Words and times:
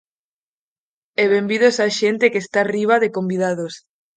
E 1.21 1.23
benvidos 1.33 1.75
á 1.85 1.87
xente 1.99 2.31
que 2.31 2.41
está 2.45 2.57
arriba, 2.61 2.95
de 3.03 3.09
convidados. 3.17 3.73